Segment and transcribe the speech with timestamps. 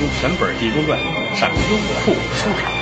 [0.00, 0.96] 由全本《地中传》
[1.36, 2.72] 上优酷收看。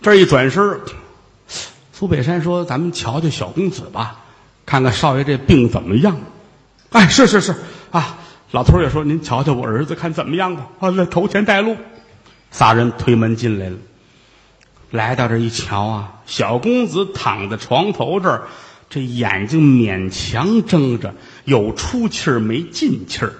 [0.00, 0.80] 这一转身，
[1.92, 4.20] 苏北山说：“咱们瞧瞧小公子吧，
[4.64, 6.16] 看看少爷这病怎么样。”
[6.92, 7.52] 哎，是是是
[7.90, 8.18] 啊，
[8.52, 11.76] 老头儿也说：“您瞧瞧我儿子，看怎么样吧。”啊，那头前带路，
[12.52, 13.76] 仨人推门进来了。
[14.90, 18.42] 来到这一瞧啊，小公子躺在床头这儿，
[18.88, 21.14] 这眼睛勉强睁着，
[21.44, 23.32] 有出气儿没进气儿。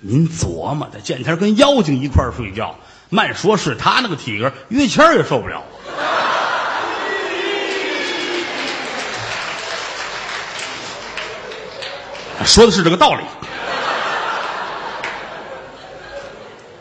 [0.00, 2.76] 您琢磨的，见天跟妖精一块儿睡觉，
[3.08, 5.62] 慢说是他那个体格，于谦儿也受不了。
[12.44, 13.22] 说的是这个道理。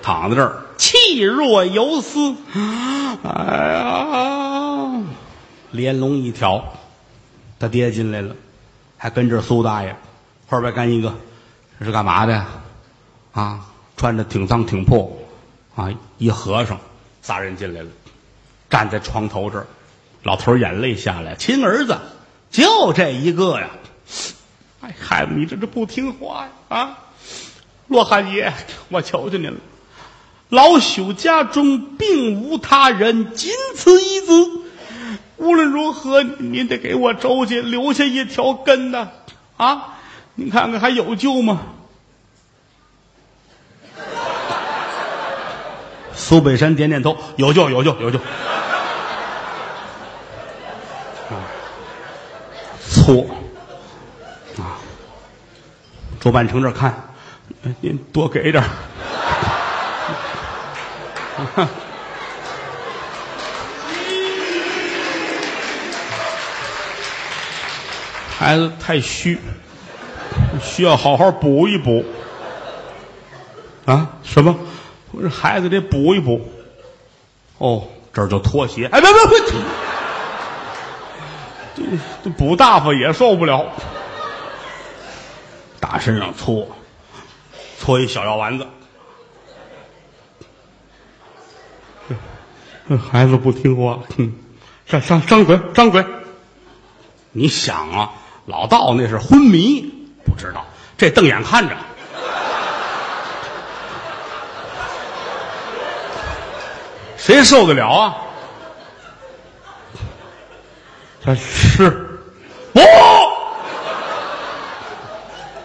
[0.06, 2.36] 躺在这儿，气若游丝。
[2.54, 5.02] 哎呀，
[5.72, 6.64] 连龙一挑，
[7.60, 8.36] 他爹进来了，
[9.00, 9.96] 还跟着苏大爷，
[10.48, 11.12] 后边跟一个，
[11.80, 12.46] 这是干嘛的呀？
[13.34, 13.66] 啊，
[13.98, 15.12] 穿着挺脏挺破，
[15.76, 16.80] 啊，一和尚，
[17.24, 17.88] 仨人进来了，
[18.70, 19.66] 站在床头这儿，
[20.22, 21.98] 老头儿眼泪下来，亲儿子
[22.52, 23.72] 就这一个呀。
[24.82, 26.52] 哎，孩子，你这这不听话呀！
[26.78, 27.00] 啊，
[27.88, 28.54] 罗汉爷，
[28.90, 29.58] 我求求您了，
[30.50, 34.62] 老朽家中并无他人，仅此一子。
[35.38, 39.10] 无论如何，您得给我周家留下一条根呐！
[39.58, 39.96] 啊，
[40.36, 41.62] 您看看还有救吗？
[46.14, 48.18] 苏北山点点头，有救，有救，有救。
[51.30, 51.36] 啊，
[52.88, 53.26] 错。
[54.58, 54.80] 啊，
[56.22, 57.10] 周半成这看，
[57.82, 58.64] 您多给点。
[68.38, 69.40] 孩子太虚，
[70.62, 72.06] 需要好好补一补。
[73.86, 74.10] 啊？
[74.24, 74.56] 什么？
[75.12, 76.42] 我说孩子得补一补。
[77.58, 78.90] 哦，这就脱鞋。
[78.92, 79.40] 哎，别别别！
[81.76, 81.84] 这
[82.24, 83.66] 这补大发也受不了。
[85.80, 86.68] 打身上搓，
[87.80, 88.68] 搓一小药丸子。
[93.12, 94.32] 孩子不听话，哼，
[94.88, 96.06] 张张张嘴，张嘴。
[97.32, 98.12] 你想啊，
[98.46, 99.92] 老道那是昏迷，
[100.24, 100.64] 不知道
[100.98, 101.76] 这瞪眼看着，
[107.18, 108.16] 谁受得了啊？
[111.24, 111.90] 他是
[112.72, 112.80] 不。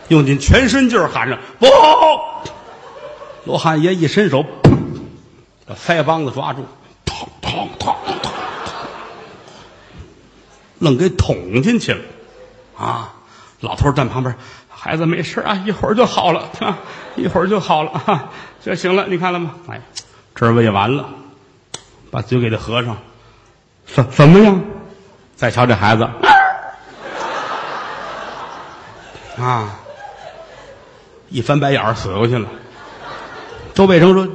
[0.08, 1.66] 用尽全身劲儿喊着“不”，
[3.44, 4.44] 罗汉爷一伸手，
[5.66, 6.66] 把腮帮子抓住，
[7.50, 8.30] 砰砰砰砰，
[10.78, 12.00] 愣给捅进去了。
[12.78, 13.14] 啊！
[13.60, 14.34] 老头站旁边，
[14.70, 16.78] 孩子没事啊，一会儿就好了啊，
[17.16, 18.30] 一会儿就好了啊，
[18.64, 19.50] 这行了，你看了吗？
[19.68, 19.82] 哎，
[20.34, 21.10] 这儿喂完了，
[22.10, 22.96] 把嘴给他合上，
[23.84, 24.62] 怎怎么样？
[25.36, 26.08] 再瞧这孩子，
[29.36, 29.78] 啊！
[31.28, 32.48] 一翻白眼儿死过去了。
[33.74, 34.26] 周北成说：“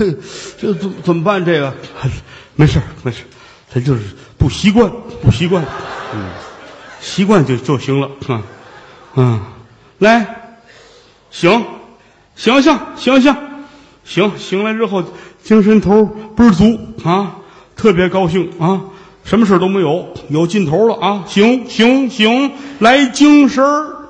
[0.00, 0.12] 这
[0.58, 1.44] 这怎怎么办？
[1.44, 1.74] 这个
[2.56, 3.22] 没事没事
[3.72, 4.00] 他就是
[4.38, 4.90] 不习惯，
[5.22, 5.62] 不习惯，
[6.14, 6.30] 嗯，
[7.00, 8.42] 习惯就就行了，啊，
[9.16, 9.40] 嗯，
[9.98, 10.60] 来，
[11.30, 11.64] 醒，
[12.34, 13.36] 醒醒醒醒
[14.04, 15.04] 醒醒来之后，
[15.42, 16.04] 精神头
[16.36, 17.36] 倍儿足啊，
[17.76, 18.80] 特别高兴啊，
[19.24, 24.08] 什么事都没有，有劲头了啊，醒醒醒，来精神儿，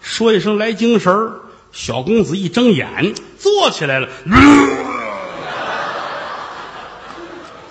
[0.00, 1.40] 说一声来精神儿。
[1.72, 4.08] 小公子一睁眼，坐起来了，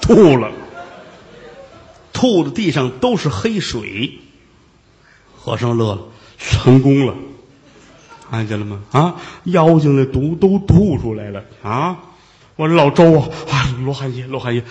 [0.02, 0.52] 吐了，
[2.13, 4.19] 吐的地上都是黑水。
[5.35, 6.02] 和尚乐了，
[6.38, 7.16] 成功了，
[8.30, 8.81] 看见了吗？
[8.91, 9.16] 啊，
[9.46, 11.97] 妖精的毒都吐出来了啊！
[12.58, 14.61] 我说老周啊，啊，罗汉爷，罗汉爷，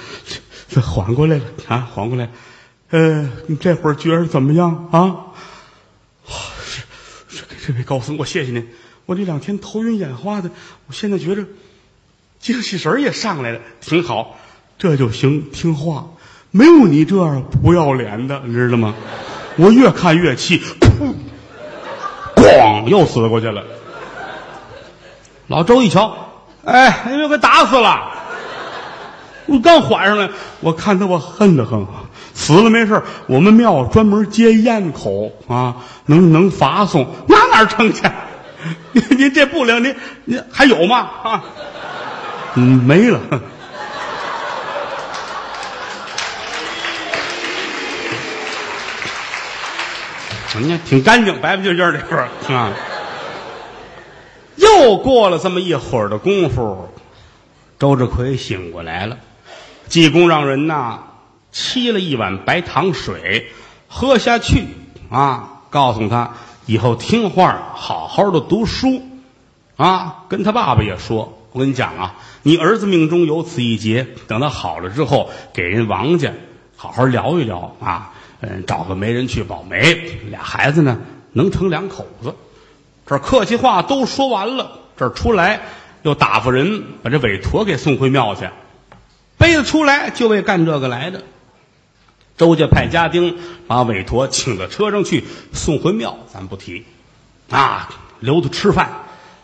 [0.69, 2.31] 这缓过来了啊，缓过来。
[2.91, 5.17] 呃，你这会儿觉着怎么样啊？
[6.29, 6.83] 是
[7.29, 8.69] 是，这位高僧，我谢谢您。
[9.07, 10.51] 我这两天头晕眼花的，
[10.89, 11.45] 我现在觉着
[12.41, 14.37] 精气神儿也上来了，挺好，
[14.77, 16.07] 这就行，听话，
[16.51, 18.95] 没有你这样不要脸的，你知道吗？
[19.57, 21.15] 我越看越气，噗，
[22.35, 23.63] 咣，又死过去了。
[25.47, 26.17] 老周一瞧，
[26.65, 28.13] 哎，你又给打死了！
[29.47, 30.29] 我刚缓上来，
[30.61, 31.87] 我看他我恨得很，
[32.35, 35.77] 死了没事我们庙专门接咽口啊，
[36.07, 38.03] 能能发送，那哪成去？
[38.93, 41.11] 您 您这不灵，您您还有吗？
[41.23, 41.45] 啊，
[42.55, 43.21] 嗯，没了。
[50.59, 52.03] 你看，挺干净，白白净净的
[52.47, 52.71] 是啊。
[54.57, 56.89] 又过了这么一会儿的功夫，
[57.79, 59.19] 周志奎醒过来了。
[59.89, 60.99] 济公让人呐
[61.53, 63.53] 沏了一碗白糖水，
[63.87, 64.65] 喝下去
[65.11, 66.31] 啊，告诉他
[66.67, 69.03] 以后听话，好好的读书
[69.77, 70.25] 啊。
[70.29, 76.33] 跟他爸爸也说：“我跟你讲啊，你儿子命中有此一劫，等他好了之后，给人王家
[76.77, 79.95] 好好聊一聊啊，嗯，找个媒人去保媒，
[80.31, 80.99] 俩孩子呢
[81.33, 82.35] 能成两口子。”
[83.07, 85.61] 这客气话都说完了，这出来
[86.03, 88.49] 又打发人把这韦陀给送回庙去，
[89.39, 91.23] 背着出来就为干这个来的。
[92.37, 96.85] 周家派家丁把韦陀请到车上去送回庙，咱不提
[97.51, 97.89] 啊，
[98.21, 98.91] 留他吃饭。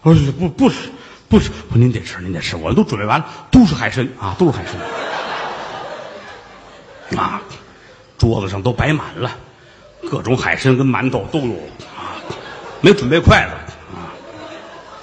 [0.02, 0.90] 不是不不是
[1.28, 4.74] 不是，不您得吃您得吃，我都准备完了，都是海参啊，都是海参
[7.18, 7.40] 啊，
[8.18, 9.30] 桌子上都摆满了，
[10.10, 11.54] 各种海参跟馒头都有
[11.96, 12.18] 啊。
[12.80, 13.52] 没准备筷子
[13.94, 14.10] 啊？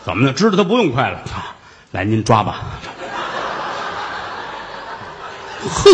[0.03, 0.33] 怎么的？
[0.33, 1.55] 知道他不用筷子啊？
[1.91, 2.61] 来，您抓吧。
[5.61, 5.91] 哼，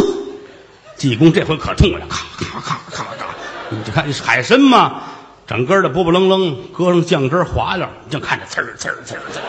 [0.97, 3.25] 济公这回可痛快了，咔咔咔咔咔！
[3.69, 5.01] 你就看海参嘛，
[5.45, 9.41] 整根的波波楞楞，搁上酱汁滑溜，你就看着呲儿呲儿呲儿呲儿。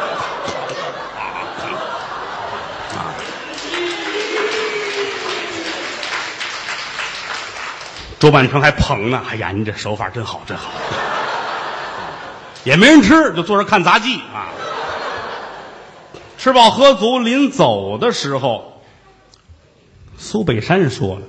[8.19, 10.71] 周半成还捧呢，哎呀，您这手法真好，真好。
[12.65, 14.49] 也没人吃，就坐着看杂技啊。
[16.39, 18.83] 吃饱喝足，临走的时候，
[20.17, 21.23] 苏北山说了：“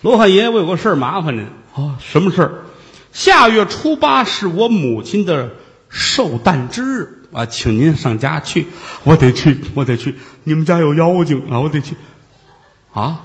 [0.00, 1.98] 罗汉爷，我有个事儿麻烦您啊。
[2.00, 2.52] 什么事儿？
[3.12, 5.50] 下月初八是我母亲的
[5.88, 8.68] 寿诞之日啊，请您上家去。
[9.02, 10.14] 我得去，我得去。
[10.44, 11.96] 你们家有妖精啊，我得去。
[12.92, 13.22] 啊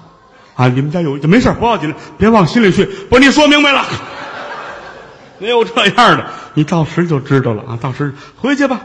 [0.56, 2.86] 啊，你们家有没事不要紧，别往心里去。
[2.86, 3.86] 不，你说明白了。
[5.40, 7.78] ”没有这样的，你到时就知道了啊！
[7.82, 8.82] 到时回去吧，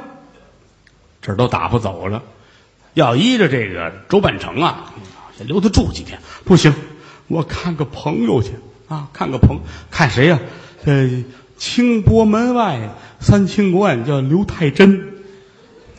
[1.23, 2.23] 这儿都打发走了。
[2.95, 4.93] 要依着这个周半成啊，
[5.37, 6.21] 先留他住几天。
[6.45, 6.75] 不行，
[7.29, 8.51] 我看个朋友去
[8.89, 9.61] 啊，看个朋，
[9.91, 10.41] 看谁呀？
[10.85, 11.25] 呃，
[11.57, 15.15] 清波门外三清观叫刘太真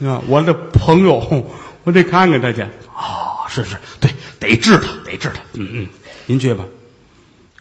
[0.02, 1.46] 啊，我的朋友，
[1.86, 2.62] 我得看看他去。
[2.62, 5.42] 啊，是是，对，得治他，得治他。
[5.54, 5.88] 嗯嗯，
[6.26, 6.66] 您去吧。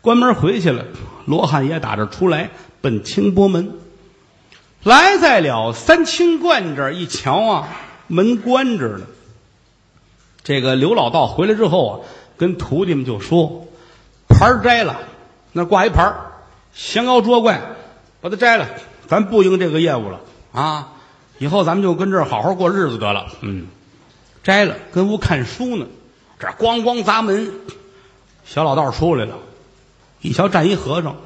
[0.00, 0.84] 关门回去了，
[1.26, 2.50] 罗汉爷打这出来。
[2.80, 3.72] 奔清波门，
[4.84, 7.68] 来在了三清观这儿一瞧啊，
[8.06, 9.06] 门关着呢。
[10.44, 11.94] 这个刘老道回来之后啊，
[12.38, 13.66] 跟徒弟们就说
[14.28, 15.00] ：“牌摘了，
[15.52, 16.14] 那挂一牌
[16.72, 17.60] 降妖捉怪，
[18.20, 18.68] 把它摘了，
[19.08, 20.20] 咱不应这个业务了
[20.52, 20.92] 啊！
[21.38, 23.66] 以后咱们就跟这儿好好过日子得了。”嗯，
[24.42, 25.86] 摘了，跟屋看书呢。
[26.38, 27.52] 这咣咣砸门，
[28.44, 29.36] 小老道出来了，
[30.20, 31.16] 一瞧站一和尚。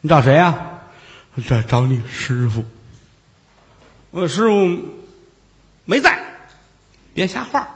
[0.00, 0.80] 你找谁呀？
[1.34, 2.64] 我找找你师傅。
[4.10, 4.78] 我师傅
[5.84, 6.18] 没在，
[7.12, 7.68] 别瞎话。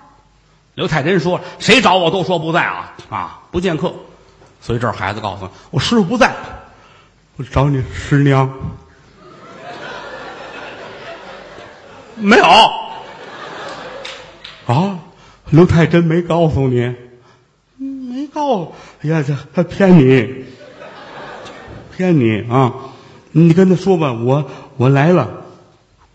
[0.75, 3.94] 刘太真说：“谁找我都说不在啊啊，不见客。”
[4.61, 6.35] 所以这孩子告诉我：“我师傅不在，
[7.37, 8.53] 我找你师娘。”
[12.17, 12.44] 没有
[14.67, 14.99] 啊？
[15.50, 16.94] 刘太真没告诉你？
[17.76, 18.73] 没告。
[19.02, 20.45] 哎呀，这他骗你。
[21.97, 22.73] 骗你啊！
[23.31, 25.45] 你跟他说吧，我我来了。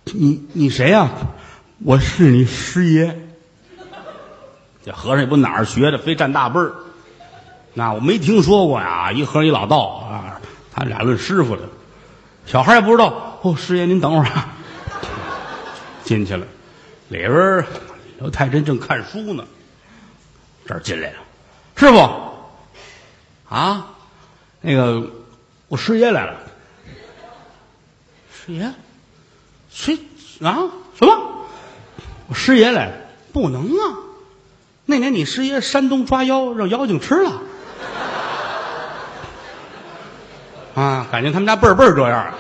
[0.06, 1.10] 你你谁呀？
[1.86, 3.29] 我是你师爷。
[4.90, 6.74] 这和尚也不哪儿学的，非占大辈儿。
[7.76, 10.42] 那我没听说过呀，一和尚一老道啊，
[10.74, 11.62] 他俩论师傅的。
[12.48, 13.38] 小孩也不知道。
[13.44, 14.50] 哦，师爷您等会儿啊。
[16.04, 16.44] 进去了，
[17.10, 17.64] 里边
[18.18, 19.46] 刘太真正看书呢。
[20.66, 21.18] 这儿进来了，
[21.76, 22.00] 师傅
[23.48, 23.86] 啊，
[24.60, 25.08] 那个。
[25.68, 26.36] 我师爷来了，
[28.34, 28.74] 师爷，
[29.70, 29.96] 谁
[30.42, 30.66] 啊？
[30.98, 31.46] 什么？
[32.26, 32.94] 我师爷来了？
[33.32, 34.09] 不能啊！
[34.90, 37.32] 那年你师爷山东抓妖，让妖精吃了。
[40.74, 42.34] 啊，感觉他们家辈儿辈儿这样。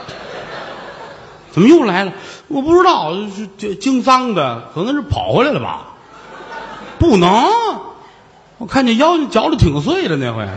[1.52, 2.14] 怎么又来了？
[2.48, 3.14] 我不知道，
[3.60, 5.90] 是经丧的，可能是跑回来了吧？
[6.98, 7.30] 不能！
[8.58, 10.48] 我看见妖精嚼的挺碎的那回。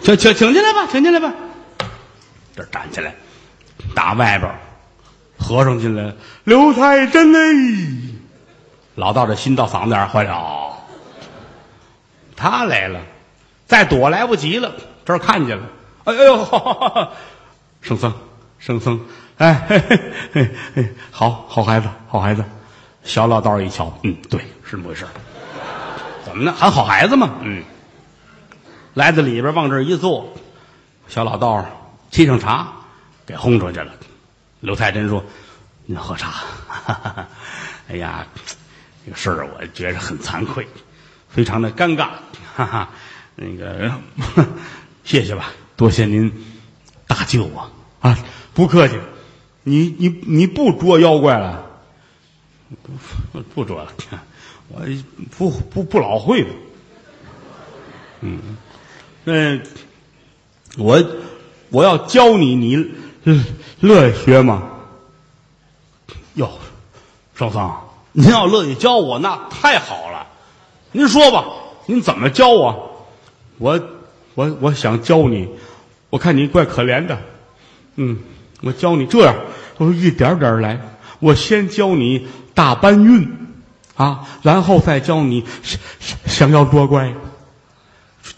[0.00, 1.32] 请请请进来吧，请进来吧。
[2.54, 3.16] 这站起来，
[3.96, 4.48] 打外边，
[5.38, 8.11] 和尚进来，刘太真嘞！
[8.94, 10.76] 老道这心到嗓子眼坏了，
[12.36, 13.00] 他来了，
[13.66, 14.72] 再躲来不及了。
[15.04, 15.64] 这儿看见了，
[16.04, 17.08] 哎呦，
[17.80, 18.12] 圣僧，
[18.58, 19.00] 圣僧，
[19.38, 19.82] 哎， 嘿
[20.32, 22.44] 嘿嘿，好好孩子，好孩子。
[23.04, 25.04] 小老道一瞧，嗯，对，是这么回事
[26.24, 26.54] 怎么呢？
[26.56, 27.64] 喊好孩子嘛，嗯。
[28.94, 30.28] 来到里边，往这一坐，
[31.08, 31.64] 小老道
[32.12, 32.68] 沏上茶，
[33.26, 33.90] 给轰出去了。
[34.60, 35.24] 刘太真说
[35.86, 36.28] ：“您喝茶。
[36.68, 37.26] 哈哈
[37.88, 38.24] 哎呀，
[39.04, 40.66] 这个事儿我觉着很惭愧，
[41.28, 42.08] 非常的尴尬。
[42.54, 42.90] 哈哈，
[43.36, 43.90] 那个
[45.04, 46.30] 谢谢吧，多谢您
[47.06, 48.18] 搭救我啊！
[48.54, 48.98] 不客气，
[49.62, 51.66] 你你你不捉妖怪了？
[53.32, 53.92] 不不捉了，
[54.68, 54.82] 我
[55.36, 56.50] 不不不老会的。
[58.20, 58.56] 嗯，
[59.24, 59.60] 那
[60.76, 61.02] 我
[61.70, 62.76] 我要教你，你
[63.24, 63.44] 乐
[63.80, 64.70] 乐学吗？
[66.34, 66.58] 哟，
[67.34, 67.81] 少桑，
[68.12, 70.26] 您要乐意教我，那太好了。
[70.92, 71.44] 您说吧，
[71.86, 73.06] 您怎么教我？
[73.58, 73.80] 我
[74.34, 75.48] 我我想教你，
[76.10, 77.18] 我看你怪可怜的，
[77.96, 78.18] 嗯，
[78.60, 79.34] 我教你这样，
[79.78, 80.78] 我一点点来。
[81.20, 83.28] 我先教你大搬运，
[83.94, 85.78] 啊，然后再教你想
[86.26, 87.14] 想要捉怪。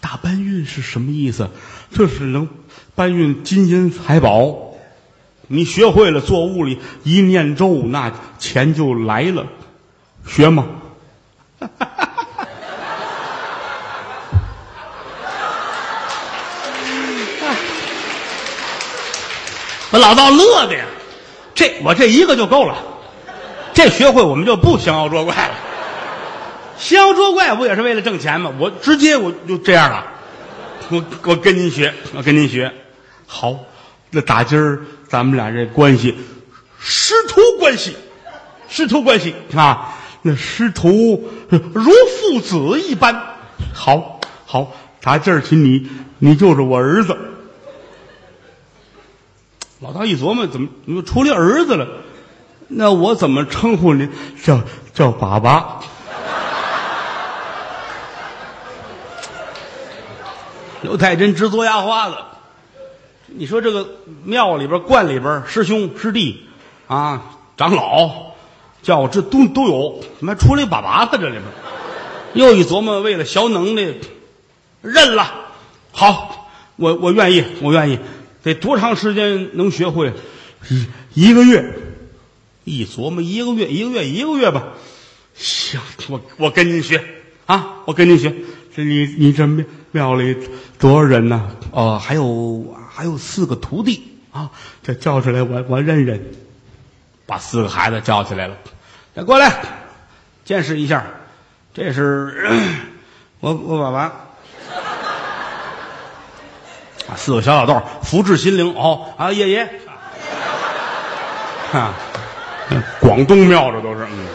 [0.01, 1.49] 大搬运是什么意思？
[1.91, 2.49] 这是能
[2.95, 4.75] 搬运金银财宝。
[5.47, 9.47] 你学会了，做屋里一念咒，那钱就来了。
[10.27, 10.67] 学吗？
[19.91, 20.85] 把老道乐的呀！
[21.55, 22.77] 这我这一个就够了，
[23.73, 25.55] 这学会我们就不降妖捉怪了。
[26.77, 28.53] 降妖捉怪不也是为了挣钱吗？
[28.59, 30.05] 我直接我就这样了，
[30.89, 32.73] 我我跟您学，我跟您学。
[33.29, 33.57] 好，
[34.11, 36.19] 那打今儿咱们俩这关系，
[36.81, 37.97] 师徒关系，
[38.69, 39.94] 师徒关系啊，
[40.27, 43.37] 那师徒如父子一般。
[43.75, 45.87] 好，好，打今儿起你
[46.19, 47.15] 你就是我儿子。
[49.81, 51.87] 老道一琢磨，怎么怎么出来儿子了？
[52.69, 54.11] 那我怎么称呼您？
[54.43, 54.63] 叫
[54.95, 55.81] 叫爸爸。
[60.81, 62.17] 刘太真直嘬牙花子。
[63.27, 63.87] 你说这个
[64.25, 66.47] 庙里边、观里边，师兄师弟
[66.87, 68.33] 啊，长老
[68.85, 71.09] 叫我这都都有，怎么还出来爸爸了？
[71.11, 71.43] 这里边
[72.35, 73.95] 又一琢磨，为了小能耐，
[74.83, 75.47] 认了。
[75.91, 77.99] 好，我我愿意，我愿意。
[78.43, 80.13] 得多长时间能学会？
[80.69, 81.79] 一一个月。
[82.65, 84.65] 一琢磨，一个月，一个月，一个月吧。
[85.35, 87.03] 行，我我跟您学
[87.47, 88.35] 啊，我跟您学。
[88.77, 90.37] 这你你这庙庙里
[90.79, 91.51] 多少人呢？
[91.73, 94.51] 哦，还有还有四个徒弟啊。
[94.83, 96.23] 这叫出来，我我认认。
[97.27, 98.55] 把四个孩子叫起来了，
[99.15, 99.55] 来过来
[100.45, 101.05] 见识一下。
[101.73, 102.37] 这是
[103.41, 104.01] 我我爸爸。
[107.07, 109.69] 啊，四个小老豆福至心灵哦啊，爷爷，
[111.73, 111.93] 啊，
[112.99, 114.27] 广东庙这都是嗯，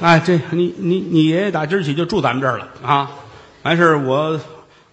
[0.00, 3.10] 哎，这你你你爷爷打今儿起就住咱们这儿了啊，
[3.62, 4.40] 完事儿我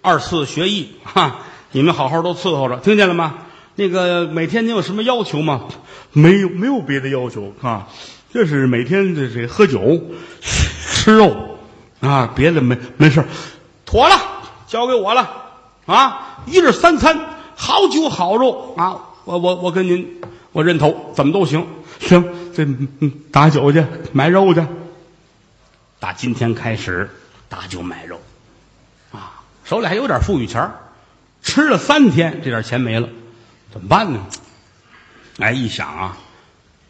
[0.01, 1.37] 二次学艺哈，
[1.71, 3.39] 你们好好都伺候着，听见了吗？
[3.75, 5.63] 那个每天你有什么要求吗？
[6.11, 7.87] 没有没有别的要求啊，
[8.33, 10.01] 就是每天这这喝酒
[10.41, 11.57] 吃肉
[11.99, 13.23] 啊，别的没没事
[13.85, 14.15] 妥了，
[14.67, 15.47] 交给我了。
[15.85, 17.19] 啊，一日三餐，
[17.55, 18.99] 好酒好肉啊！
[19.25, 20.21] 我我我跟您，
[20.51, 21.65] 我认头，怎么都行。
[21.99, 22.67] 行，这
[23.31, 23.83] 打酒去，
[24.13, 24.63] 买肉去。
[25.99, 27.09] 打今天开始，
[27.49, 28.21] 打酒买肉，
[29.11, 30.71] 啊，手里还有点富裕钱
[31.41, 33.09] 吃了三天，这点钱没了，
[33.73, 34.19] 怎么办呢？
[35.39, 36.17] 哎，一想啊，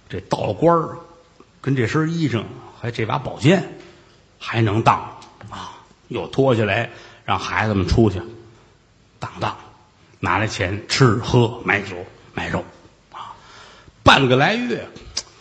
[0.09, 0.97] 这到了官儿，
[1.75, 2.43] 这身衣裳，
[2.79, 3.77] 还这把宝剑，
[4.37, 4.97] 还能当
[5.49, 5.71] 啊？
[6.07, 6.89] 又脱下来，
[7.25, 8.21] 让孩子们出去。
[9.19, 9.57] 当当，
[10.19, 11.95] 拿来钱吃喝买酒
[12.33, 12.63] 买肉，
[13.11, 13.35] 啊，
[14.03, 14.87] 半个来月，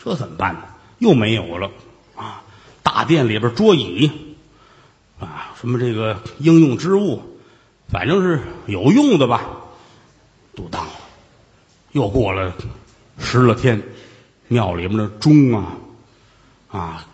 [0.02, 0.62] 这怎么办呢？
[0.98, 1.70] 又没有了
[2.16, 2.42] 啊！
[2.82, 4.10] 大殿里边桌椅，
[5.20, 7.22] 啊，什么这个应用之物，
[7.88, 9.42] 反正是有用的吧，
[10.56, 10.92] 都当了。
[11.92, 12.52] 又过了
[13.18, 13.80] 十来天，
[14.48, 15.76] 庙里面的钟啊，
[16.70, 17.06] 啊，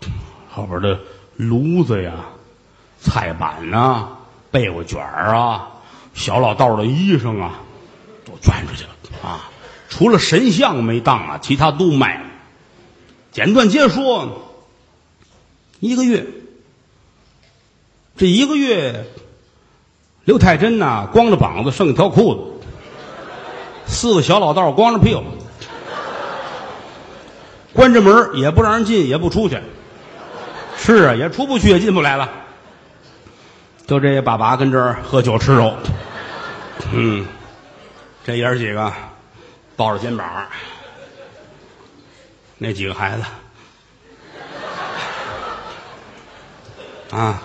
[0.51, 0.99] 后边的
[1.35, 2.13] 炉子呀、
[2.99, 4.09] 菜板呐、
[4.51, 5.71] 被窝卷儿啊。
[6.13, 7.59] 小老道的衣裳啊，
[8.25, 8.89] 都捐出去了
[9.21, 9.49] 啊！
[9.89, 12.23] 除了神像没当啊，其他都卖了。
[13.33, 14.55] 简短接说，
[15.81, 16.25] 一个月，
[18.15, 19.07] 这一个月，
[20.23, 22.41] 刘太真呐，光着膀子剩一条裤子，
[23.85, 25.21] 四个小老道光着屁股，
[27.75, 29.59] 关着门也不让人进，也不出去。
[30.77, 32.31] 是啊，也出不去，也进不来了。
[33.85, 35.75] 就这爸爸跟这儿喝酒吃肉。
[36.93, 37.25] 嗯，
[38.23, 38.93] 这爷儿几个
[39.75, 40.47] 抱着肩膀，
[42.57, 43.23] 那几个孩子
[47.11, 47.43] 啊，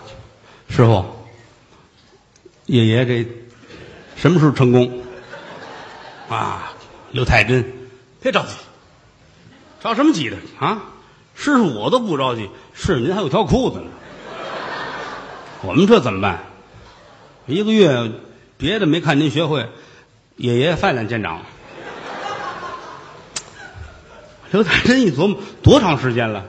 [0.68, 1.04] 师傅，
[2.66, 3.26] 爷爷这
[4.16, 5.02] 什么时候成功？
[6.28, 6.72] 啊，
[7.10, 7.64] 刘太真，
[8.22, 8.54] 别着急，
[9.82, 10.82] 着什么急的啊？
[11.34, 13.86] 师傅我都不着急，是您还有条裤子呢。
[15.62, 16.44] 我们这怎么办？
[17.46, 18.12] 一个月
[18.58, 19.68] 别的没看您学会，
[20.36, 21.40] 爷爷饭量见长。
[24.52, 26.44] 刘大真一琢磨，多长时间了？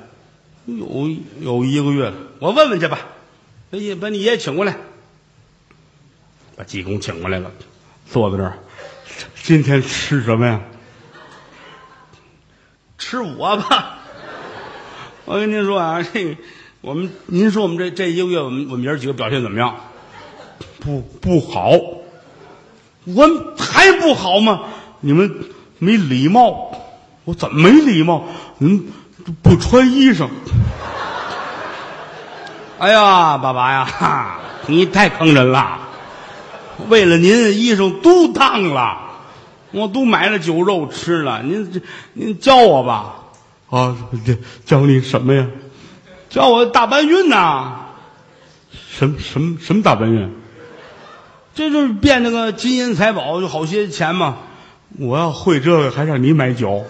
[0.66, 1.10] 有
[1.40, 2.14] 有一个月了。
[2.40, 3.00] 我问问去吧。
[3.70, 4.76] 把爷把你爷爷请过来，
[6.58, 7.50] 把济公请过来了，
[8.10, 8.60] 坐在这儿。
[9.42, 10.60] 今天吃什么呀？
[13.12, 13.98] 吃我吧。
[15.26, 16.38] 我跟您说啊，这个
[16.80, 19.76] 我们您说我们这这一个月，我们我们爷几个表现怎么样？
[20.80, 21.72] 不不好。
[23.04, 24.62] 我还不好吗？
[25.02, 25.30] 你们
[25.78, 26.72] 没礼貌。
[27.26, 28.24] 我怎么没礼貌？
[28.60, 28.94] 您，
[29.44, 30.30] 不穿衣裳。
[32.80, 35.80] 哎呀，爸爸呀，你太坑人了！
[36.88, 39.11] 为了您，衣裳都烫了，
[39.72, 41.42] 我都买了酒肉吃了。
[41.44, 41.82] 您这，
[42.14, 43.16] 您教我吧。
[43.70, 45.48] 啊，这教你什么呀？
[46.30, 47.78] 教我大搬运呐。
[48.90, 50.30] 什么什么什么大搬运？
[51.54, 54.38] 这就是变那个金银财宝，就好些钱嘛。
[55.00, 56.86] 我要会这个，还让你买酒。